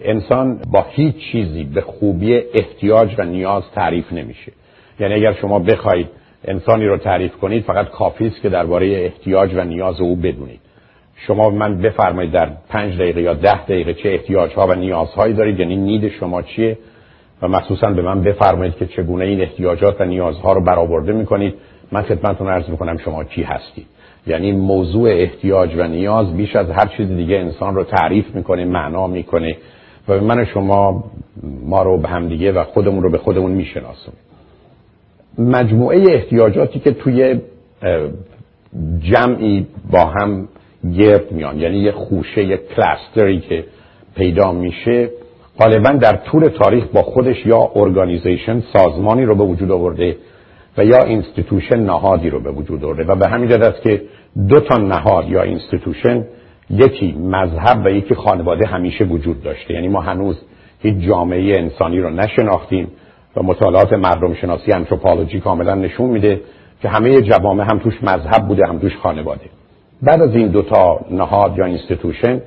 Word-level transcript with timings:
انسان 0.00 0.60
با 0.72 0.86
هیچ 0.90 1.14
چیزی 1.32 1.64
به 1.64 1.80
خوبی 1.80 2.34
احتیاج 2.34 3.14
و 3.18 3.24
نیاز 3.24 3.62
تعریف 3.74 4.12
نمیشه. 4.12 4.52
یعنی 5.00 5.14
اگر 5.14 5.32
شما 5.32 5.58
بخواید 5.58 6.06
انسانی 6.44 6.86
رو 6.86 6.96
تعریف 6.96 7.36
کنید 7.36 7.64
فقط 7.64 7.88
کافی 7.88 8.26
است 8.26 8.42
که 8.42 8.48
درباره 8.48 8.86
احتیاج 8.86 9.54
و 9.54 9.64
نیاز 9.64 10.00
او 10.00 10.16
بدونید. 10.16 10.60
شما 11.26 11.50
من 11.50 11.78
بفرمایید 11.78 12.32
در 12.32 12.48
پنج 12.68 12.94
دقیقه 12.94 13.22
یا 13.22 13.34
ده 13.34 13.64
دقیقه 13.64 13.94
چه 13.94 14.08
احتیاج 14.08 14.52
ها 14.52 14.66
و 14.66 14.74
نیازهایی 14.74 15.34
دارید 15.34 15.60
یعنی 15.60 15.76
نید 15.76 16.08
شما 16.08 16.42
چیه؟ 16.42 16.78
و 17.42 17.48
مخصوصا 17.48 17.90
به 17.90 18.02
من 18.02 18.22
بفرمایید 18.22 18.76
که 18.76 18.86
چگونه 18.86 19.24
این 19.24 19.40
احتیاجات 19.40 20.00
و 20.00 20.04
نیازها 20.04 20.52
رو 20.52 20.60
برآورده 20.60 21.12
می‌کنید. 21.12 21.54
من 21.92 22.02
خدمتتون 22.02 22.48
عرض 22.48 22.68
می‌کنم 22.68 22.96
شما 22.96 23.24
کی 23.24 23.42
هستید. 23.42 23.86
یعنی 24.26 24.52
موضوع 24.52 25.10
احتیاج 25.10 25.70
و 25.76 25.88
نیاز 25.88 26.36
بیش 26.36 26.56
از 26.56 26.70
هر 26.70 26.86
چیز 26.86 27.08
دیگه 27.08 27.36
انسان 27.36 27.74
رو 27.74 27.84
تعریف 27.84 28.34
می‌کنه 28.34 28.64
معنا 28.64 29.06
می‌کنه. 29.06 29.56
و 30.08 30.20
من 30.20 30.44
شما 30.44 31.04
ما 31.66 31.82
رو 31.82 32.00
به 32.00 32.08
همدیگه 32.08 32.52
و 32.52 32.64
خودمون 32.64 33.02
رو 33.02 33.10
به 33.10 33.18
خودمون 33.18 33.52
میشناسونه 33.52 34.16
مجموعه 35.38 36.14
احتیاجاتی 36.14 36.78
که 36.78 36.90
توی 36.90 37.40
جمعی 39.00 39.66
با 39.90 40.04
هم 40.04 40.48
گرد 40.98 41.32
میان 41.32 41.60
یعنی 41.60 41.78
یه 41.78 41.92
خوشه 41.92 42.44
یه 42.44 42.56
cluster 42.56 43.30
ی 43.30 43.40
که 43.40 43.64
پیدا 44.16 44.52
میشه 44.52 45.10
غالبا 45.58 45.90
در 45.90 46.16
طول 46.16 46.48
تاریخ 46.48 46.84
با 46.86 47.02
خودش 47.02 47.46
یا 47.46 47.70
organization 47.74 48.62
سازمانی 48.72 49.24
رو 49.24 49.36
به 49.36 49.44
وجود 49.44 49.70
آورده 49.70 50.16
و 50.78 50.84
یا 50.84 50.98
institution 51.02 51.80
نهادی 51.80 52.30
رو 52.30 52.40
به 52.40 52.50
وجود 52.50 52.84
آورده. 52.84 53.04
و 53.04 53.16
به 53.16 53.28
همین 53.28 53.48
جهت 53.48 53.62
است 53.62 53.82
که 53.82 54.02
دو 54.48 54.60
تا 54.60 54.76
نهاد 54.76 55.28
یا 55.28 55.42
institution 55.42 56.24
یکی 56.70 57.12
مذهب 57.12 57.86
و 57.86 57.90
یکی 57.90 58.14
خانواده 58.14 58.66
همیشه 58.66 59.04
وجود 59.04 59.42
داشته. 59.42 59.74
یعنی 59.74 59.88
ما 59.88 60.00
هنوز 60.00 60.36
هیچ 60.80 61.06
جامعه 61.06 61.58
انسانی 61.58 62.00
رو 62.00 62.10
نشناختیم 62.10 62.88
و 63.36 63.42
مطالعات 63.42 63.92
مردم 63.92 64.34
شناسی 64.34 64.72
anthropology 64.72 65.40
کاملا 65.40 65.74
نشون 65.74 66.10
میده 66.10 66.40
که 66.82 66.88
همه 66.88 67.20
جوامع 67.20 67.64
هم 67.64 67.78
توش 67.78 68.02
مذهب 68.02 68.48
بوده 68.48 68.62
هم 68.68 68.78
توش 68.78 68.96
خانواده. 68.96 69.44
بعد 70.02 70.22
از 70.22 70.34
این 70.34 70.48
دو 70.48 70.62
تا 70.62 71.00
نهاد 71.10 71.58
یا 71.58 71.64
institution 71.64 72.42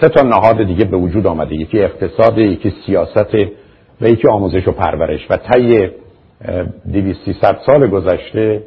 سه 0.00 0.08
تا 0.08 0.22
نهاد 0.22 0.62
دیگه 0.62 0.84
به 0.84 0.96
وجود 0.96 1.26
آمده. 1.26 1.54
یکی 1.54 1.78
اقتصاد 1.80 2.38
یکی 2.38 2.72
سیاست 2.86 3.34
و 4.00 4.08
یکی 4.08 4.28
آموزش 4.28 4.68
و 4.68 4.72
پرورش. 4.72 5.26
و 5.30 5.36
طی 5.36 5.88
200 6.92 7.18
سال 7.66 7.86
گذشته 7.86 8.62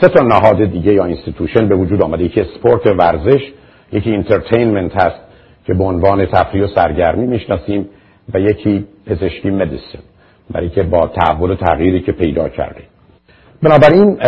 سه 0.00 0.08
تا 0.08 0.24
نهاد 0.24 0.64
دیگه 0.64 0.92
یا 0.92 1.04
institution 1.04 1.68
به 1.68 1.74
وجود 1.74 2.02
آمده. 2.02 2.24
یکی 2.24 2.40
اسپورت 2.40 2.86
ورزش 2.86 3.52
یکی 3.92 4.10
entertainment 4.10 4.94
هست 4.94 5.20
که 5.66 5.74
به 5.74 5.84
عنوان 5.84 6.26
تفریح 6.26 6.64
و 6.64 6.66
سرگرمی 6.74 7.26
می‌شناسیم 7.26 7.88
و 8.34 8.40
یکی 8.40 8.86
پزشکی 9.06 9.50
medicine 9.50 9.98
برای 10.50 10.68
که 10.68 10.82
با 10.82 11.06
تحول 11.06 11.50
و 11.50 11.54
تغییری 11.54 12.00
که 12.00 12.12
پیدا 12.12 12.48
کرده. 12.48 12.80
بنابراین 13.62 14.18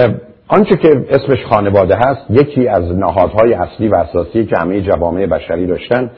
آنچه 0.49 0.77
که 0.77 1.05
اسمش 1.11 1.45
خانواده 1.45 1.97
هست 1.97 2.31
یکی 2.31 2.69
از 2.69 2.85
نهادهای 2.97 3.55
اصلی 3.55 3.89
و 3.89 3.95
اساسی 3.95 4.45
که 4.45 4.57
همه 4.59 4.81
جوامع 4.81 5.27
بشری 5.27 5.67
داشتن 5.67 6.11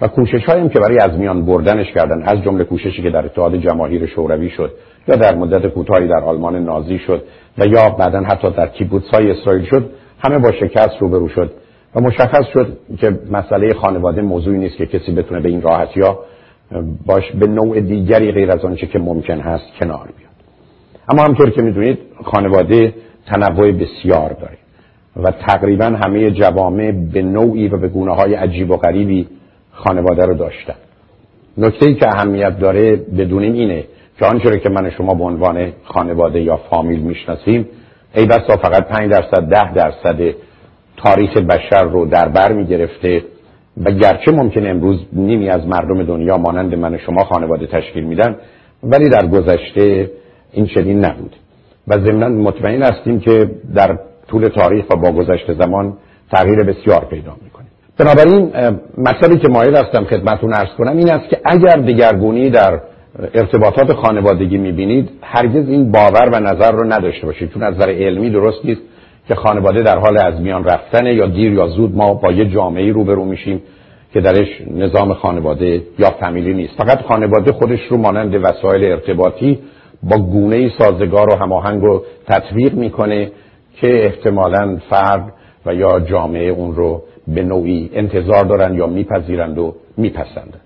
و 0.00 0.08
کوشش 0.08 0.44
هایم 0.44 0.68
که 0.68 0.80
برای 0.80 0.98
از 0.98 1.18
میان 1.18 1.46
بردنش 1.46 1.92
کردن 1.92 2.22
از 2.22 2.42
جمله 2.42 2.64
کوششی 2.64 3.02
که 3.02 3.10
در 3.10 3.24
اتحاد 3.24 3.56
جماهیر 3.56 4.06
شوروی 4.06 4.50
شد. 4.50 4.72
یا 5.08 5.16
در 5.16 5.34
مدت 5.34 5.66
کوتاهی 5.66 6.08
در 6.08 6.24
آلمان 6.24 6.64
نازی 6.64 6.98
شد 6.98 7.24
و 7.58 7.66
یا 7.66 7.90
بعدا 7.90 8.20
حتی 8.20 8.50
در 8.50 8.66
کیبوتس 8.66 9.08
های 9.14 9.30
اسرائیل 9.30 9.64
شد 9.64 9.90
همه 10.24 10.38
با 10.38 10.52
شکست 10.52 10.96
روبرو 11.00 11.28
شد 11.28 11.52
و 11.94 12.00
مشخص 12.00 12.46
شد 12.52 12.78
که 12.98 13.18
مسئله 13.30 13.74
خانواده 13.74 14.22
موضوعی 14.22 14.58
نیست 14.58 14.76
که 14.76 14.86
کسی 14.86 15.12
بتونه 15.12 15.40
به 15.40 15.48
این 15.48 15.62
راحتی 15.62 16.00
ها 16.00 16.18
باش 17.06 17.32
به 17.32 17.46
نوع 17.46 17.80
دیگری 17.80 18.32
غیر 18.32 18.50
از 18.50 18.64
آنچه 18.64 18.86
که 18.86 18.98
ممکن 18.98 19.40
هست 19.40 19.64
کنار 19.80 20.08
بیاد. 20.18 20.32
اما 21.08 21.22
همطور 21.22 21.50
که 21.50 21.62
می‌دونید 21.62 21.98
خانواده 22.24 22.94
تنوع 23.26 23.72
بسیار 23.72 24.32
داره 24.32 24.58
و 25.16 25.30
تقریبا 25.30 25.84
همه 25.84 26.30
جوامع 26.30 26.92
به 27.12 27.22
نوعی 27.22 27.68
و 27.68 27.78
به 27.78 27.88
گونه 27.88 28.14
های 28.14 28.34
عجیب 28.34 28.70
و 28.70 28.76
غریبی 28.76 29.28
خانواده 29.72 30.26
رو 30.26 30.34
داشتن. 30.34 30.74
نکته 31.58 31.86
ای 31.86 31.94
که 31.94 32.08
اهمیت 32.08 32.58
داره 32.58 32.96
بدونیم 32.96 33.52
اینه 33.52 33.84
که 34.18 34.26
آنچه 34.26 34.58
که 34.58 34.68
من 34.68 34.90
شما 34.90 35.14
به 35.14 35.24
عنوان 35.24 35.72
خانواده 35.84 36.40
یا 36.40 36.56
فامیل 36.56 37.00
می‌شناسیم 37.00 37.68
ای 38.14 38.26
بسا 38.26 38.56
فقط 38.56 38.88
5 38.88 39.10
درصد 39.10 39.42
ده 39.50 39.72
درصد 39.72 40.34
تاریخ 40.96 41.36
بشر 41.36 41.82
رو 41.84 42.06
در 42.06 42.28
بر 42.28 42.52
می 42.52 42.66
گرفته 42.66 43.24
و 43.84 43.90
گرچه 43.90 44.32
ممکن 44.32 44.66
امروز 44.66 45.00
نیمی 45.12 45.48
از 45.48 45.66
مردم 45.66 46.02
دنیا 46.02 46.36
مانند 46.36 46.74
من 46.74 46.98
شما 46.98 47.24
خانواده 47.24 47.66
تشکیل 47.66 48.04
میدن 48.04 48.36
ولی 48.82 49.08
در 49.08 49.26
گذشته 49.26 50.10
این 50.52 50.66
چنین 50.66 51.04
نبود. 51.04 51.36
و 51.88 51.98
ضمنا 51.98 52.28
مطمئن 52.28 52.82
هستیم 52.82 53.20
که 53.20 53.50
در 53.74 53.98
طول 54.28 54.48
تاریخ 54.48 54.84
و 54.90 54.96
با 54.96 55.12
گذشت 55.12 55.52
زمان 55.52 55.96
تغییر 56.32 56.62
بسیار 56.62 57.04
پیدا 57.04 57.36
می‌کنه. 57.42 57.66
بنابراین 57.98 58.52
مسئله 58.98 59.38
که 59.38 59.48
مایل 59.48 59.76
هستم 59.76 60.04
خدمتون 60.04 60.54
ارز 60.54 60.68
کنم 60.78 60.96
این 60.96 61.10
است 61.10 61.28
که 61.28 61.40
اگر 61.44 61.76
دگرگونی 61.76 62.50
در 62.50 62.80
ارتباطات 63.18 63.92
خانوادگی 63.92 64.58
می‌بینید 64.58 65.10
هرگز 65.22 65.68
این 65.68 65.92
باور 65.92 66.30
و 66.32 66.40
نظر 66.40 66.72
رو 66.72 66.92
نداشته 66.92 67.26
باشید. 67.26 67.52
چون 67.52 67.62
نظر 67.62 67.90
علمی 67.90 68.30
درست 68.30 68.64
نیست 68.64 68.80
که 69.28 69.34
خانواده 69.34 69.82
در 69.82 69.98
حال 69.98 70.18
از 70.18 70.40
میان 70.40 70.64
رفتن 70.64 71.06
یا 71.06 71.26
دیر 71.26 71.52
یا 71.52 71.66
زود 71.66 71.96
ما 71.96 72.14
با 72.14 72.32
یه 72.32 72.44
جامعه 72.44 72.92
روبرو 72.92 73.24
میشیم 73.24 73.62
که 74.12 74.20
درش 74.20 74.48
نظام 74.70 75.14
خانواده 75.14 75.82
یا 75.98 76.10
فامیلی 76.20 76.54
نیست. 76.54 76.74
فقط 76.76 77.02
خانواده 77.02 77.52
خودش 77.52 77.80
رو 77.90 77.96
مانند 77.96 78.34
وسایل 78.34 78.84
ارتباطی 78.84 79.58
با 80.02 80.16
گونه 80.16 80.72
سازگار 80.78 81.32
و 81.32 81.36
هماهنگ 81.36 81.82
رو 81.82 82.04
تطبیق 82.26 82.74
می‌کنه 82.74 83.30
که 83.80 84.04
احتمالا 84.04 84.78
فرد 84.90 85.32
و 85.66 85.74
یا 85.74 86.00
جامعه 86.00 86.48
اون 86.48 86.74
رو 86.74 87.02
به 87.28 87.42
نوعی 87.42 87.90
انتظار 87.94 88.44
دارن 88.44 88.74
یا 88.74 88.86
میپذیرند 88.86 89.58
و 89.58 89.74
میپسندند. 89.96 90.61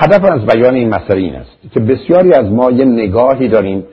هدف 0.00 0.24
از 0.32 0.46
بیان 0.46 0.74
این 0.74 0.88
مسئله 0.88 1.20
این 1.20 1.34
است 1.34 1.50
که 1.74 1.80
بسیاری 1.80 2.32
از 2.32 2.52
ما 2.52 2.70
یه 2.70 2.84
نگاهی 2.84 3.48
داریم 3.48 3.84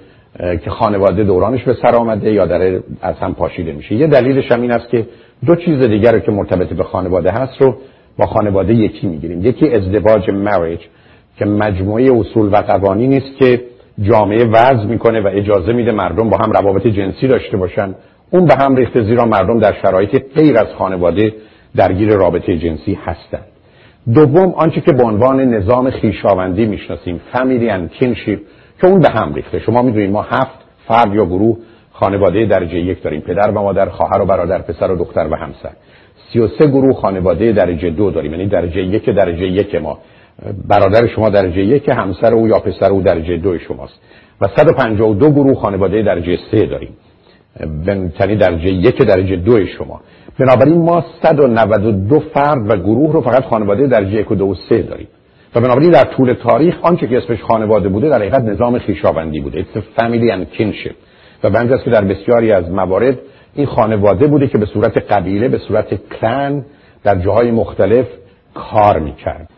که 0.63 0.69
خانواده 0.69 1.23
دورانش 1.23 1.63
به 1.63 1.75
سر 1.81 1.95
آمده 1.95 2.33
یا 2.33 2.45
در 2.45 2.79
از 3.01 3.15
هم 3.15 3.33
پاشیده 3.33 3.71
میشه. 3.71 3.95
یه 3.95 4.07
دلیلش 4.07 4.51
هم 4.51 4.61
این 4.61 4.71
است 4.71 4.89
که 4.89 5.07
دو 5.45 5.55
چیز 5.55 5.79
دیگر 5.79 6.11
رو 6.11 6.19
که 6.19 6.31
مرتبط 6.31 6.67
به 6.73 6.83
خانواده 6.83 7.31
هست 7.31 7.61
رو 7.61 7.75
با 8.17 8.25
خانواده 8.25 8.73
یکی 8.73 9.07
می‌گیریم. 9.07 9.45
یکی 9.45 9.69
ازدواج 9.69 10.29
مریج 10.29 10.79
که 11.37 11.45
مجموعه 11.45 12.19
اصول 12.19 12.49
و 12.53 12.55
قوانین 12.55 13.13
است 13.13 13.37
که 13.39 13.61
جامعه 14.01 14.45
وضع 14.45 14.85
می‌کنه 14.85 15.21
و 15.21 15.27
اجازه 15.33 15.73
میده 15.73 15.91
مردم 15.91 16.29
با 16.29 16.37
هم 16.37 16.51
روابط 16.51 16.87
جنسی 16.87 17.27
داشته 17.27 17.57
باشن. 17.57 17.95
اون 18.31 18.45
به 18.45 18.55
هم 18.59 18.75
ریخته 18.75 19.03
زیرا 19.03 19.25
مردم 19.25 19.59
در 19.59 19.73
شرایط 19.81 20.23
غیر 20.35 20.57
از 20.57 20.67
خانواده 20.77 21.33
درگیر 21.75 22.09
رابطه 22.09 22.57
جنسی 22.57 22.99
هستند 23.05 23.54
دوم 24.13 24.53
آنچه 24.53 24.81
که 24.81 24.91
به 24.93 25.03
عنوان 25.03 25.39
نظام 25.39 25.89
خیشاوندی 25.89 26.65
می‌شناسیم 26.65 27.21
فامیلی 27.33 27.69
اند 27.69 27.91
کینشیپ 27.91 28.39
که 28.81 28.87
اون 28.87 28.99
به 28.99 29.09
هم 29.09 29.33
ریخته. 29.33 29.59
شما 29.59 29.81
می‌دونید 29.81 30.11
ما 30.11 30.21
هفت 30.21 30.65
فرد 30.87 31.13
یا 31.13 31.25
گروه 31.25 31.57
خانواده 31.91 32.45
درجه 32.45 32.79
یک 32.79 33.03
داریم 33.03 33.21
پدر 33.21 33.51
و 33.51 33.53
مادر 33.53 33.89
خواهر 33.89 34.21
و 34.21 34.25
برادر 34.25 34.61
پسر 34.61 34.91
و 34.91 34.97
دختر 34.97 35.27
و 35.31 35.35
همسر. 35.35 35.71
33 36.33 36.67
گروه 36.67 36.93
خانواده 36.93 37.51
درجه 37.51 37.89
دو 37.89 38.11
داریم 38.11 38.31
یعنی 38.31 38.47
درجه 38.47 38.81
یک 38.81 39.09
درجه 39.09 39.47
یک 39.47 39.75
ما. 39.75 39.99
برادر 40.67 41.07
شما 41.07 41.29
درجه 41.29 41.61
یک 41.61 41.89
همسر 41.89 42.33
او 42.33 42.47
یا 42.47 42.59
پسر 42.59 42.89
او 42.89 43.01
درجه 43.01 43.37
دو 43.37 43.57
شماست. 43.57 43.99
و 44.41 44.47
152 44.47 45.29
گروه 45.29 45.55
خانواده 45.55 46.01
درجه 46.01 46.37
سه 46.51 46.65
داریم. 46.65 46.89
یعنی 48.19 48.35
درجه 48.35 48.69
یک 48.69 48.97
درجه 48.97 49.35
دو 49.35 49.65
شما. 49.65 50.01
بنابراین 50.39 50.77
ما 50.77 51.05
192 51.21 52.19
فرد 52.19 52.73
و 52.73 52.77
گروه 52.77 53.13
رو 53.13 53.21
فقط 53.21 53.43
خانواده 53.43 53.87
درجه 53.87 54.11
یک 54.11 54.31
و 54.31 54.35
دو 54.35 54.45
و 54.45 54.55
سه 54.69 54.81
داریم. 54.81 55.07
و 55.55 55.61
بنابراین 55.61 55.91
در 55.91 56.03
طول 56.03 56.33
تاریخ 56.33 56.75
آنچه 56.81 57.07
که 57.07 57.17
اسمش 57.17 57.43
خانواده 57.43 57.89
بوده 57.89 58.09
در 58.09 58.15
حقیقت 58.15 58.41
نظام 58.41 58.79
خیشاوندی 58.79 59.41
بوده. 59.41 59.63
It's 59.63 60.01
family 60.01 60.31
and 60.31 60.57
kinship. 60.57 60.95
و 61.43 61.57
است 61.57 61.83
که 61.83 61.91
در 61.91 62.03
بسیاری 62.03 62.51
از 62.51 62.69
موارد 62.69 63.19
این 63.55 63.65
خانواده 63.65 64.27
بوده 64.27 64.47
که 64.47 64.57
به 64.57 64.65
صورت 64.65 64.97
قبیله 65.11 65.47
به 65.47 65.57
صورت 65.57 66.09
کلن 66.09 66.65
در 67.03 67.15
جاهای 67.15 67.51
مختلف 67.51 68.05
کار 68.53 68.99
می‌کرد. 68.99 69.49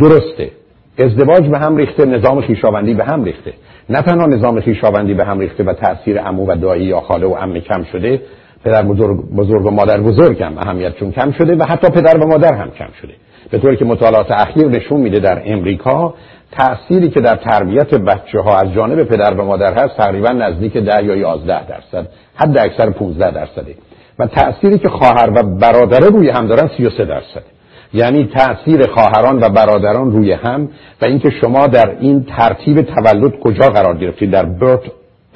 درسته. 0.00 0.50
ازدواج 0.98 1.48
به 1.48 1.58
هم 1.58 1.76
ریخته 1.76 2.04
نظام 2.04 2.40
خیشاوندی 2.40 2.94
به 2.94 3.04
هم 3.04 3.24
ریخته. 3.24 3.52
نه 3.88 4.02
تنها 4.02 4.26
نظام 4.26 4.60
خیشاوندی 4.60 5.14
به 5.14 5.24
هم 5.24 5.38
ریخته 5.38 5.64
و 5.64 5.72
تاثیر 5.72 6.20
عمو 6.20 6.46
و 6.46 6.56
دایی 6.56 6.84
یا 6.84 7.00
خاله 7.00 7.26
و 7.26 7.34
عمه 7.34 7.60
کم 7.60 7.84
شده 7.92 8.20
پدر 8.64 8.82
بزرگ, 8.82 9.16
بزرگ 9.36 9.66
و 9.66 9.70
مادر 9.70 10.00
بزرگ 10.00 10.42
هم 10.42 10.58
اهمیتشون 10.58 11.12
کم 11.12 11.32
شده 11.32 11.56
و 11.56 11.64
حتی 11.64 11.90
پدر 11.90 12.18
و 12.18 12.26
مادر 12.26 12.54
هم 12.54 12.70
کم 12.70 12.88
شده. 13.02 13.12
به 13.50 13.58
طوری 13.58 13.76
که 13.76 13.84
مطالعات 13.84 14.30
اخیر 14.30 14.66
نشون 14.66 15.00
میده 15.00 15.20
در 15.20 15.42
امریکا 15.44 16.14
تأثیری 16.52 17.10
که 17.10 17.20
در 17.20 17.36
تربیت 17.36 17.94
بچه 17.94 18.40
ها 18.40 18.58
از 18.58 18.72
جانب 18.72 19.04
پدر 19.04 19.34
و 19.34 19.44
مادر 19.44 19.74
هست 19.74 19.96
تقریبا 19.96 20.28
نزدیک 20.28 20.76
ده 20.76 21.04
یا 21.04 21.16
یازده 21.16 21.66
درصد 21.66 22.08
حد 22.34 22.58
اکثر 22.58 22.90
15 22.90 23.30
درصده. 23.30 23.74
و 24.18 24.26
تأثیری 24.26 24.78
که 24.78 24.88
خواهر 24.88 25.30
و 25.34 25.42
برادره 25.42 26.08
روی 26.08 26.30
هم 26.30 26.46
دارن 26.46 26.70
33 26.76 27.04
درصده. 27.04 27.53
یعنی 27.94 28.30
تأثیر 28.34 28.86
خواهران 28.86 29.38
و 29.42 29.48
برادران 29.48 30.12
روی 30.12 30.32
هم 30.32 30.68
و 31.02 31.04
اینکه 31.04 31.30
شما 31.40 31.66
در 31.66 31.96
این 32.00 32.24
ترتیب 32.24 32.82
تولد 32.82 33.38
کجا 33.40 33.68
قرار 33.68 33.96
گرفتید؟ 33.96 34.30
در 34.30 34.44
برت 34.44 34.80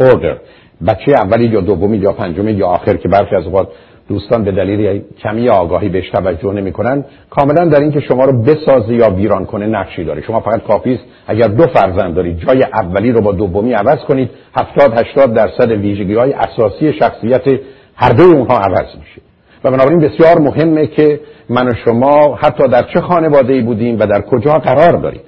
اوردر 0.00 0.36
بچه 0.86 1.12
اولی 1.12 1.46
یا 1.46 1.60
دومی 1.60 1.96
یا 1.96 2.12
پنجمی 2.12 2.52
یا 2.52 2.66
آخر 2.66 2.96
که 2.96 3.08
برخی 3.08 3.36
از 3.36 3.46
اوقات 3.46 3.68
دوستان 4.08 4.44
به 4.44 4.52
دلیل 4.52 5.02
کمی 5.22 5.48
آگاهی 5.48 5.88
بهش 5.88 6.10
توجه 6.10 6.52
نمی‌کنن 6.52 7.04
کاملا 7.30 7.64
در 7.64 7.80
اینکه 7.80 8.00
شما 8.00 8.24
رو 8.24 8.42
بسازه 8.42 8.94
یا 8.94 9.10
ویران 9.10 9.44
کنه 9.46 9.66
نقشی 9.66 10.04
داره. 10.04 10.22
شما 10.22 10.40
فقط 10.40 10.62
کافی 10.62 10.94
است 10.94 11.04
اگر 11.26 11.48
دو 11.48 11.66
فرزند 11.66 12.14
دارید 12.14 12.38
جای 12.38 12.62
اولی 12.62 13.12
رو 13.12 13.20
با 13.20 13.32
دومی 13.32 13.72
عوض 13.72 13.98
کنید 13.98 14.30
70 14.56 14.98
80 14.98 15.34
درصد 15.34 15.70
ویژگی 15.70 16.14
های 16.14 16.32
اساسی 16.32 16.92
شخصیت 16.92 17.60
هر 17.96 18.12
دوی 18.12 18.32
اونها 18.32 18.58
عوض 18.58 18.96
میشه. 18.98 19.27
و 19.64 19.70
بنابراین 19.70 19.98
بسیار 19.98 20.38
مهمه 20.38 20.86
که 20.86 21.20
من 21.50 21.68
و 21.68 21.72
شما 21.84 22.36
حتی 22.36 22.68
در 22.68 22.82
چه 22.94 23.00
خانواده 23.00 23.52
ای 23.52 23.62
بودیم 23.62 23.98
و 23.98 24.06
در 24.06 24.20
کجا 24.20 24.52
قرار 24.52 24.92
داریم. 24.92 25.20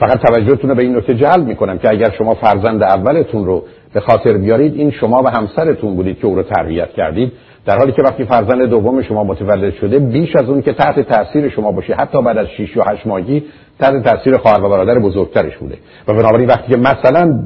فقط 0.00 0.18
توجهتون 0.26 0.70
رو 0.70 0.76
به 0.76 0.82
این 0.82 0.96
نکته 0.96 1.14
جلب 1.14 1.46
می‌کنم 1.46 1.78
که 1.78 1.88
اگر 1.88 2.10
شما 2.18 2.34
فرزند 2.34 2.82
اولتون 2.82 3.46
رو 3.46 3.64
به 3.94 4.00
خاطر 4.00 4.32
بیارید 4.32 4.74
این 4.74 4.90
شما 4.90 5.22
و 5.22 5.28
همسرتون 5.28 5.96
بودید 5.96 6.18
که 6.18 6.26
او 6.26 6.34
رو 6.34 6.42
تربیت 6.42 6.90
کردید. 6.90 7.32
در 7.66 7.78
حالی 7.78 7.92
که 7.92 8.02
وقتی 8.02 8.24
فرزند 8.24 8.62
دوم 8.62 9.02
شما 9.02 9.24
متولد 9.24 9.74
شده 9.74 9.98
بیش 9.98 10.36
از 10.36 10.48
اون 10.48 10.62
که 10.62 10.72
تحت 10.72 11.00
تاثیر 11.00 11.48
شما 11.48 11.72
باشه 11.72 11.94
حتی 11.94 12.22
بعد 12.22 12.38
از 12.38 12.46
6 12.58 12.76
و 12.76 12.82
8 12.90 13.06
ماهگی 13.06 13.44
تحت 13.78 14.02
تاثیر 14.04 14.36
خواهر 14.36 14.64
و 14.64 14.68
برادر 14.68 14.98
بزرگترش 14.98 15.56
بوده. 15.56 15.74
و 16.08 16.12
بنابراین 16.12 16.48
وقتی 16.48 16.72
که 16.72 16.76
مثلا 16.76 17.38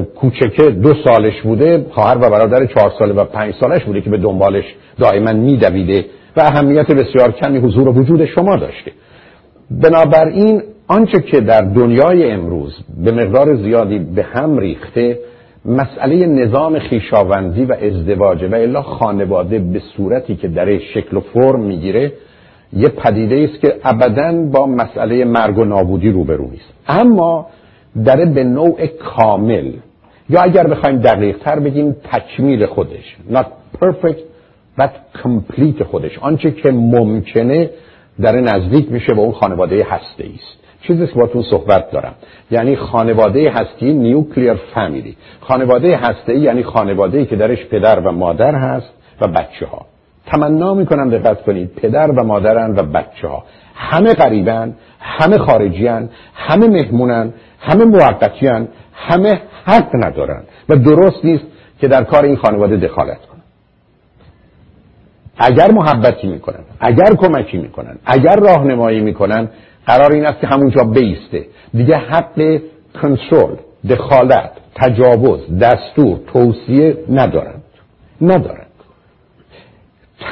کوچکه 0.00 0.70
دو 0.70 0.94
سالش 1.04 1.42
بوده 1.42 1.86
خواهر 1.90 2.16
و 2.16 2.30
برادر 2.30 2.66
چهار 2.66 2.92
ساله 2.98 3.14
و 3.14 3.24
پنج 3.24 3.54
سالش 3.60 3.84
بوده 3.84 4.00
که 4.00 4.10
به 4.10 4.18
دنبالش 4.18 4.64
دائما 4.98 5.32
میدویده 5.32 6.04
و 6.36 6.40
اهمیت 6.40 6.92
بسیار 6.92 7.32
کمی 7.32 7.58
حضور 7.58 7.88
و 7.88 7.92
وجود 7.92 8.24
شما 8.24 8.56
داشته. 8.56 8.92
بنابراین 9.70 10.62
آنچه 10.88 11.20
که 11.20 11.40
در 11.40 11.60
دنیای 11.60 12.30
امروز 12.30 12.74
به 13.04 13.12
مقدار 13.12 13.54
زیادی 13.56 13.98
به 13.98 14.22
هم 14.22 14.58
ریخته 14.58 15.18
مسئله 15.64 16.26
نظام 16.26 16.78
خیشاوندی 16.78 17.64
و 17.64 17.72
ازدواجه 17.72 18.48
و 18.48 18.54
الا 18.54 18.82
خانواده 18.82 19.58
به 19.58 19.80
صورتی 19.96 20.36
که 20.36 20.48
در 20.48 20.78
شکل 20.78 21.16
و 21.16 21.20
فرم 21.20 21.60
می‌گیره 21.60 22.12
یه 22.72 22.88
پدیده 22.88 23.48
است 23.50 23.60
که 23.60 23.74
ابدا 23.84 24.32
با 24.52 24.66
مسئله 24.66 25.24
مرگ 25.24 25.58
و 25.58 25.64
نابودی 25.64 26.10
روبرو 26.10 26.50
نیست. 26.50 26.74
اما 26.88 27.46
داره 28.04 28.24
به 28.24 28.44
نوع 28.44 28.86
کامل. 28.86 29.72
یا 30.30 30.40
اگر 30.42 30.66
بخوایم 30.66 30.98
دقیق 30.98 31.38
تر 31.38 31.58
بگیم 31.58 31.96
تکمیل 32.12 32.66
خودش. 32.66 33.16
Not 33.30 33.46
perfect 33.80 34.20
but 34.80 34.90
complete 35.22 35.82
خودش. 35.82 36.18
آنچه 36.18 36.50
که 36.50 36.70
ممکنه 36.70 37.70
در 38.20 38.40
نزدیک 38.40 38.92
میشه 38.92 39.14
به 39.14 39.20
اون 39.20 39.32
خانواده 39.32 39.86
هسته 39.90 40.24
است. 40.34 40.62
چیزی 40.82 41.06
که 41.06 41.14
باتون 41.14 41.42
صحبت 41.42 41.90
دارم. 41.90 42.14
یعنی 42.50 42.76
خانواده 42.76 43.50
هستی 43.50 43.92
نیوکلیر 43.92 44.54
فامیلی 44.54 45.16
خانواده 45.40 45.96
هسته 45.96 46.38
یعنی 46.38 46.62
خانواده 46.62 47.24
که 47.24 47.36
درش 47.36 47.66
پدر 47.66 48.00
و 48.00 48.12
مادر 48.12 48.54
هست 48.54 48.92
و 49.20 49.28
بچه 49.28 49.66
ها 49.66 49.86
تمنا 50.32 50.74
می‌کنم 50.74 51.10
دقت 51.10 51.42
کنید. 51.42 51.74
پدر 51.74 52.10
و 52.10 52.24
مادرن 52.24 52.74
و 52.76 52.82
بچه 52.82 53.28
ها 53.28 53.44
همه 53.74 54.14
قریبن 54.14 54.74
همه 55.00 55.38
خارجیان 55.38 56.08
همه 56.34 56.68
مهمونن 56.68 57.32
همه 57.60 57.84
موقتیان 57.84 58.68
همه 58.94 59.42
حق 59.64 59.90
ندارن 59.94 60.42
و 60.68 60.76
درست 60.76 61.24
نیست 61.24 61.44
که 61.80 61.88
در 61.88 62.04
کار 62.04 62.24
این 62.24 62.36
خانواده 62.36 62.76
دخالت 62.76 63.18
کنن. 63.18 63.42
اگر 65.38 65.70
محبتی 65.70 66.26
می‌کنن 66.26 66.64
اگر 66.80 67.14
کمکی 67.18 67.58
می‌کنن 67.58 67.98
اگر 68.06 68.36
راهنمایی 68.36 69.00
می‌کنن 69.00 69.48
قرار 69.86 70.12
این 70.12 70.26
است 70.26 70.40
که 70.40 70.46
همونجا 70.46 70.84
بیسته. 70.84 71.46
دیگه 71.74 71.96
حق 71.96 72.60
کنترل 73.02 73.56
دخالت 73.90 74.50
تجاوز 74.74 75.58
دستور 75.58 76.18
توصیه 76.32 76.98
ندارند 77.10 77.62
ندارند 78.20 78.61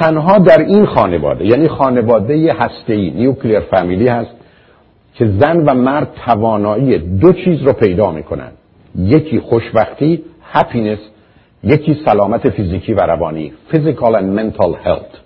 تنها 0.01 0.37
در 0.37 0.59
این 0.61 0.85
خانواده 0.85 1.45
یعنی 1.45 1.67
خانواده 1.67 2.55
هسته‌ای 2.59 3.11
نیوکلیر 3.11 3.59
فامیلی 3.59 4.07
هست 4.07 4.31
که 5.15 5.27
زن 5.27 5.57
و 5.65 5.73
مرد 5.73 6.07
توانایی 6.25 6.97
دو 6.97 7.33
چیز 7.33 7.61
رو 7.61 7.73
پیدا 7.73 8.11
می‌کنن. 8.11 8.51
یکی 8.95 9.39
خوشبختی 9.39 10.23
هپینس 10.51 10.99
یکی 11.63 12.01
سلامت 12.05 12.49
فیزیکی 12.49 12.93
و 12.93 12.99
روانی 12.99 13.53
physical 13.71 14.13
and 14.13 14.39
mental 14.39 14.87
health. 14.87 15.17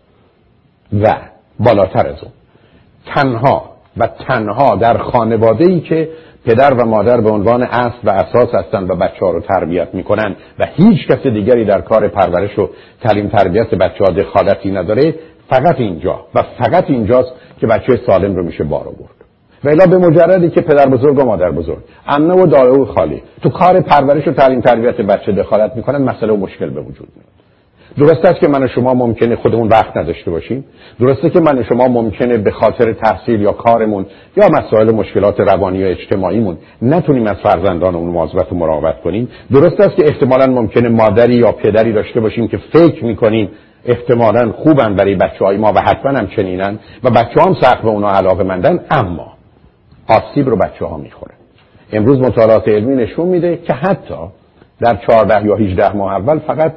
و 1.01 1.15
بالاتر 1.59 2.07
از 2.07 2.23
اون 2.23 2.31
تنها 3.05 3.69
و 3.97 4.07
تنها 4.07 4.75
در 4.75 4.97
خانواده 4.97 5.65
ای 5.65 5.79
که 5.79 6.09
پدر 6.45 6.73
و 6.73 6.85
مادر 6.85 7.21
به 7.21 7.29
عنوان 7.29 7.63
اصل 7.63 7.97
و 8.03 8.09
اساس 8.09 8.55
هستند 8.55 8.89
و 8.89 8.95
بچه 8.95 9.25
ها 9.25 9.31
رو 9.31 9.39
تربیت 9.39 9.87
می‌کنن 9.93 10.35
و 10.59 10.65
هیچ 10.73 11.07
کس 11.07 11.27
دیگری 11.27 11.65
در 11.65 11.81
کار 11.81 12.07
پرورش 12.07 12.59
و 12.59 12.69
تعلیم 13.03 13.27
تربیت 13.27 13.75
بچه 13.75 14.03
ها 14.03 14.11
دخالتی 14.11 14.71
نداره 14.71 15.15
فقط 15.49 15.75
اینجا 15.77 16.25
و 16.35 16.43
فقط 16.59 16.89
اینجاست 16.89 17.31
که 17.59 17.67
بچه 17.67 17.99
سالم 18.07 18.35
رو 18.35 18.43
میشه 18.43 18.63
بار 18.63 18.87
آورد. 18.87 19.15
و 19.63 19.69
الا 19.69 19.85
به 19.85 19.97
مجردی 19.97 20.49
که 20.49 20.61
پدر 20.61 20.89
بزرگ 20.89 21.19
و 21.19 21.25
مادر 21.25 21.51
بزرگ. 21.51 21.83
امنه 22.07 22.33
و 22.33 22.45
دایه 22.45 22.71
و 22.71 22.85
خالی 22.85 23.23
تو 23.43 23.49
کار 23.49 23.81
پرورش 23.81 24.27
و 24.27 24.31
تعلیم 24.31 24.61
تربیت 24.61 25.01
بچه 25.01 25.31
دخالت 25.31 25.75
می‌کنن 25.75 26.01
مسئله 26.01 26.33
و 26.33 26.37
مشکل 26.37 26.69
به 26.69 26.81
وجود 26.81 27.07
میاد. 27.15 27.35
درست 27.97 28.25
است 28.25 28.39
که 28.39 28.47
من 28.47 28.63
و 28.63 28.67
شما 28.67 28.93
ممکنه 28.93 29.35
خودمون 29.35 29.67
وقت 29.67 29.97
نداشته 29.97 30.31
باشیم؟ 30.31 30.65
درسته 30.99 31.29
که 31.29 31.39
من 31.39 31.59
و 31.59 31.63
شما 31.63 31.87
ممکنه 31.87 32.37
به 32.37 32.51
خاطر 32.51 32.93
تحصیل 32.93 33.41
یا 33.41 33.51
کارمون 33.51 34.05
یا 34.37 34.47
مسائل 34.47 34.91
مشکلات 34.91 35.39
روانی 35.39 35.77
یا 35.77 35.87
اجتماعیمون 35.87 36.57
نتونیم 36.81 37.27
از 37.27 37.35
فرزندانمون 37.43 38.09
مواظبت 38.09 38.51
و 38.51 38.55
مراقبت 38.55 39.01
کنیم؟ 39.01 39.29
درست 39.51 39.79
است 39.79 39.95
که 39.95 40.03
احتمالا 40.07 40.45
ممکنه 40.45 40.89
مادری 40.89 41.35
یا 41.35 41.51
پدری 41.51 41.93
داشته 41.93 42.19
باشیم 42.19 42.47
که 42.47 42.57
فکر 42.57 43.05
می‌کنیم 43.05 43.49
احتمالا 43.85 44.51
خوبن 44.51 44.95
برای 44.95 45.15
بچه 45.15 45.45
های 45.45 45.57
ما 45.57 45.73
و 45.75 45.79
حتما 45.79 46.11
هم 46.11 46.27
چنینن 46.27 46.79
و 47.03 47.09
بچه 47.09 47.41
هم 47.41 47.55
سخت 47.61 47.81
به 47.81 47.89
اونا 47.89 48.09
علاقه 48.09 48.43
مندن 48.43 48.79
اما 48.91 49.33
آسیب 50.07 50.49
رو 50.49 50.57
بچه 50.57 50.85
ها 50.85 50.97
می‌خوره. 50.97 51.33
امروز 51.93 52.19
مطالعات 52.19 52.67
علمی 52.67 52.95
نشون 52.95 53.27
میده 53.27 53.57
که 53.57 53.73
حتی 53.73 54.15
در 54.81 54.95
14 55.07 55.45
یا 55.45 55.55
18 55.55 55.95
ماه 55.95 56.13
اول 56.13 56.39
فقط 56.39 56.73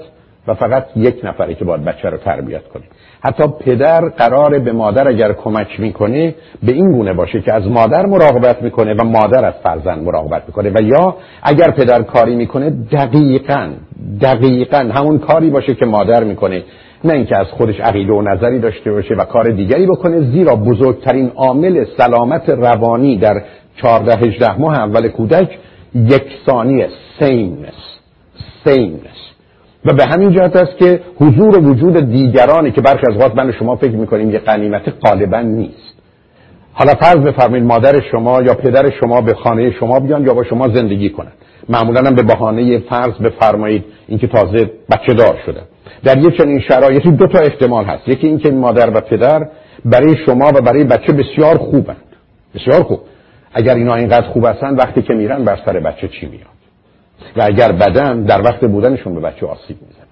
و 0.48 0.54
فقط 0.54 0.86
یک 0.96 1.20
نفره 1.24 1.54
که 1.54 1.64
باید 1.64 1.84
بچه 1.84 2.10
رو 2.10 2.16
تربیت 2.16 2.68
کنه. 2.68 2.82
حتی 3.24 3.44
پدر 3.60 4.08
قرار 4.08 4.58
به 4.58 4.72
مادر 4.72 5.08
اگر 5.08 5.32
کمک 5.32 5.80
می‌کنه 5.80 6.34
به 6.62 6.72
این 6.72 6.92
گونه 6.92 7.12
باشه 7.12 7.40
که 7.40 7.54
از 7.54 7.66
مادر 7.66 8.06
مراقبت 8.06 8.62
می‌کنه 8.62 8.94
و 8.94 9.04
مادر 9.04 9.44
از 9.44 9.54
فرزند 9.62 10.02
مراقبت 10.02 10.43
می‌کنه. 10.46 10.70
و 10.70 10.82
یا 10.82 11.17
اگر 11.43 11.70
پدر 11.70 12.02
کاری 12.02 12.36
می‌کنه 12.36 12.70
دقیقا 12.70 13.72
دقیقا 14.20 14.78
همون 14.78 15.19
کاری 15.19 15.50
باشه 15.50 15.74
که 15.74 15.86
مادر 15.86 16.24
می‌کنه. 16.24 16.62
نه 17.05 17.12
اینکه 17.12 17.38
از 17.38 17.46
خودش 17.46 17.81
عقیده 17.81 18.12
و 18.12 18.22
نظری 18.22 18.58
داشته 18.58 18.93
باشه 18.93 19.14
و 19.14 19.24
کار 19.24 19.44
دیگری 19.44 19.86
بکنه 19.86 20.20
زیرا 20.20 20.56
بزرگترین 20.56 21.32
عامل 21.36 21.84
سلامت 21.96 22.48
روانی 22.48 23.19
در 23.19 23.43
14 23.76 24.26
18 24.26 24.60
ماه 24.60 24.78
اول 24.78 25.08
کودک 25.08 25.58
یکسانی 25.94 26.86
سیمنس 27.19 27.98
سیمنس. 28.64 29.37
و 29.88 29.92
به 29.92 30.04
همین 30.04 30.32
جهت 30.32 30.56
است 30.56 30.78
که 30.78 31.00
حضور 31.20 31.58
و 31.58 31.60
وجود 31.60 32.10
دیگرانی 32.10 32.70
که 32.70 32.80
برخی 32.80 33.02
از 33.10 33.16
وقت 33.16 33.34
من 33.34 33.52
شما 33.52 33.76
فکر 33.76 33.96
می‌کنیم 33.96 34.30
یه 34.30 34.38
قنیمت 34.38 34.82
غالبا 35.04 35.40
نیست. 35.40 35.94
حالا 36.72 36.92
فرض 36.94 37.16
بفرمایید 37.16 37.66
مادر 37.66 38.00
شما 38.10 38.42
یا 38.42 38.54
پدر 38.54 38.90
شما 39.00 39.20
به 39.20 39.34
خانه 39.34 39.70
شما 39.70 40.00
بیان 40.00 40.26
یا 40.26 40.34
با 40.34 40.44
شما 40.44 40.68
زندگی 40.68 41.10
کنند 41.10 41.32
معمولا 41.68 42.00
هم 42.00 42.14
به 42.14 42.22
بهانه 42.22 42.78
فرض 42.78 43.14
بفرمایید 43.14 43.84
اینکه 44.08 44.26
تازه 44.26 44.70
بچه 44.90 45.14
دار 45.14 45.38
شده 45.46 45.60
در 46.04 46.18
یه 46.18 46.30
چنین 46.30 46.60
شرایطی 46.60 47.10
دو 47.10 47.26
تا 47.26 47.38
احتمال 47.38 47.84
هست. 47.84 48.08
یکی 48.08 48.26
اینکه 48.26 48.50
مادر 48.50 48.90
و 48.90 49.00
پدر 49.00 49.48
برای 49.84 50.16
شما 50.26 50.48
و 50.48 50.60
برای 50.60 50.84
بچه 50.84 51.12
بسیار 51.12 51.58
خوبند 51.58 51.96
بسیار 52.54 52.82
خوب. 52.82 53.00
اگر 53.54 53.74
اینا 53.74 53.94
اینقدر 53.94 54.28
خوب 54.28 54.46
هستن 54.46 54.74
وقتی 54.74 55.02
که 55.02 55.14
میرن 55.14 55.44
بر 55.44 55.58
سر 55.66 55.80
بچه 55.80 56.08
چی 56.08 56.26
میاد 56.26 56.57
و 57.37 57.43
اگر 57.43 57.72
بدن 57.72 58.22
در 58.22 58.43
وقت 58.43 58.65
بودنشون 58.65 59.15
به 59.15 59.20
بچه 59.20 59.46
آسیب 59.46 59.77
می‌زنه. 59.81 60.05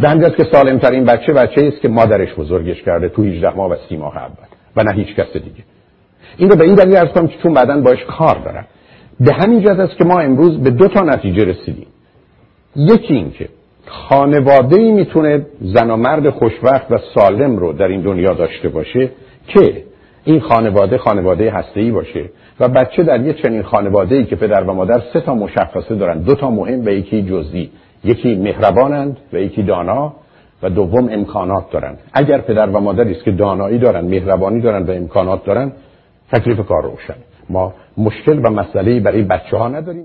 به 0.00 0.08
همین 0.08 0.30
که 0.30 0.44
سالم 0.52 0.78
ترین 0.78 1.04
بچه 1.04 1.32
بچه 1.32 1.62
است 1.62 1.80
که 1.80 1.88
مادرش 1.88 2.34
بزرگش 2.34 2.82
کرده 2.82 3.08
تو 3.08 3.22
18 3.24 3.56
ماه 3.56 3.70
و 3.70 3.76
30 3.88 3.96
ماه 3.96 4.16
اول 4.16 4.46
و 4.76 4.82
نه 4.82 4.92
هیچ 4.92 5.14
کس 5.14 5.32
دیگه. 5.32 5.64
این 6.36 6.50
رو 6.50 6.56
به 6.56 6.64
این 6.64 6.74
دلیل 6.74 6.96
ارز 6.96 7.08
کنم 7.08 7.28
که 7.28 7.38
چون 7.42 7.54
بعدا 7.54 7.80
باش 7.80 8.04
کار 8.04 8.38
دارم 8.44 8.66
به 9.20 9.32
همین 9.32 9.60
جهت 9.60 9.78
است 9.78 9.96
که 9.96 10.04
ما 10.04 10.20
امروز 10.20 10.60
به 10.60 10.70
دو 10.70 10.88
تا 10.88 11.00
نتیجه 11.00 11.44
رسیدیم. 11.44 11.86
یکی 12.76 13.14
این 13.14 13.30
که 13.30 13.48
خانواده 13.86 14.76
ای 14.76 14.92
می‌تونه 14.92 15.46
زن 15.60 15.90
و 15.90 15.96
مرد 15.96 16.30
خوشبخت 16.30 16.90
و 16.90 16.98
سالم 17.14 17.56
رو 17.56 17.72
در 17.72 17.88
این 17.88 18.00
دنیا 18.00 18.34
داشته 18.34 18.68
باشه 18.68 19.10
که 19.46 19.82
این 20.26 20.40
خانواده 20.40 20.98
خانواده 20.98 21.50
هسته 21.50 21.92
باشه 21.92 22.24
و 22.60 22.68
بچه 22.68 23.02
در 23.02 23.20
یه 23.20 23.32
چنین 23.32 23.62
خانواده 23.62 24.14
ای 24.14 24.24
که 24.24 24.36
پدر 24.36 24.64
و 24.64 24.74
مادر 24.74 25.02
سه 25.12 25.20
تا 25.20 25.34
مشخصه 25.34 25.94
دارن. 25.94 26.18
دو 26.18 26.34
تا 26.34 26.50
مهم 26.50 26.84
و 26.84 26.88
یکی 26.88 27.22
جزئی. 27.22 27.70
یکی 28.04 28.34
مهربانند 28.34 29.16
و 29.32 29.36
یکی 29.36 29.62
دانا 29.62 30.12
و 30.62 30.70
دوم 30.70 31.08
امکانات 31.12 31.70
دارن 31.70 31.96
اگر 32.12 32.38
پدر 32.38 32.66
و 32.66 32.80
مادری 32.80 33.12
است 33.12 33.24
که 33.24 33.30
دانایی 33.30 33.78
دارن 33.78 34.04
مهربانی 34.04 34.60
دارن 34.60 34.82
و 34.82 34.90
امکانات 34.90 35.44
دارن 35.44 35.72
تکلیف 36.32 36.60
کار 36.60 36.82
روشن. 36.82 37.14
ما 37.50 37.74
مشکل 37.98 38.38
و 38.44 38.50
مسئله 38.50 39.00
برای 39.00 39.22
بچه 39.22 39.56
ها 39.56 39.68
نداریم. 39.68 40.04